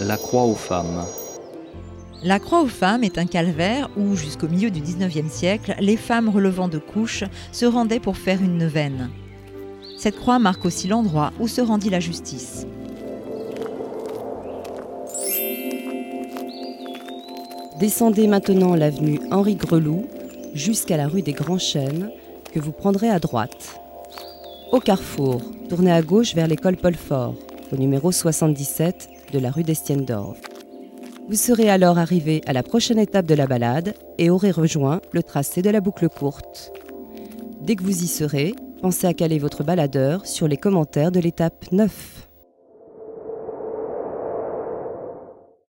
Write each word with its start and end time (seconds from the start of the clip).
La 0.00 0.16
croix 0.16 0.42
aux 0.42 0.56
femmes. 0.56 1.04
La 2.24 2.40
croix 2.40 2.62
aux 2.62 2.66
femmes 2.66 3.04
est 3.04 3.16
un 3.16 3.26
calvaire 3.26 3.88
où, 3.96 4.16
jusqu'au 4.16 4.48
milieu 4.48 4.68
du 4.68 4.80
19e 4.80 5.28
siècle, 5.28 5.76
les 5.78 5.96
femmes 5.96 6.28
relevant 6.28 6.66
de 6.66 6.78
couches 6.78 7.22
se 7.52 7.64
rendaient 7.64 8.00
pour 8.00 8.16
faire 8.16 8.42
une 8.42 8.58
neuvaine. 8.58 9.10
Cette 9.96 10.16
croix 10.16 10.40
marque 10.40 10.64
aussi 10.64 10.88
l'endroit 10.88 11.32
où 11.38 11.46
se 11.46 11.60
rendit 11.60 11.90
la 11.90 12.00
justice. 12.00 12.66
Descendez 17.78 18.26
maintenant 18.26 18.74
l'avenue 18.74 19.20
Henri 19.30 19.54
Greloux 19.54 20.06
jusqu'à 20.54 20.96
la 20.96 21.06
rue 21.06 21.22
des 21.22 21.34
Grands 21.34 21.58
Chênes 21.58 22.10
que 22.52 22.58
vous 22.58 22.72
prendrez 22.72 23.10
à 23.10 23.20
droite. 23.20 23.78
Au 24.72 24.80
carrefour, 24.80 25.40
tournez 25.68 25.92
à 25.92 26.02
gauche 26.02 26.34
vers 26.34 26.48
l'école 26.48 26.76
Paul 26.76 26.96
Fort, 26.96 27.36
au 27.72 27.76
numéro 27.76 28.10
77 28.10 29.13
de 29.34 29.40
la 29.40 29.50
rue 29.50 29.64
d'Estienne 29.64 30.04
d'Orve. 30.04 30.38
Vous 31.28 31.34
serez 31.34 31.68
alors 31.68 31.98
arrivé 31.98 32.40
à 32.46 32.52
la 32.52 32.62
prochaine 32.62 33.00
étape 33.00 33.26
de 33.26 33.34
la 33.34 33.48
balade 33.48 33.94
et 34.16 34.30
aurez 34.30 34.52
rejoint 34.52 35.00
le 35.12 35.24
tracé 35.24 35.60
de 35.60 35.70
la 35.70 35.80
boucle 35.80 36.08
courte. 36.08 36.72
Dès 37.60 37.74
que 37.74 37.82
vous 37.82 38.04
y 38.04 38.06
serez, 38.06 38.54
pensez 38.80 39.08
à 39.08 39.14
caler 39.14 39.40
votre 39.40 39.64
baladeur 39.64 40.24
sur 40.24 40.46
les 40.46 40.56
commentaires 40.56 41.10
de 41.10 41.18
l'étape 41.18 41.72
9. 41.72 42.28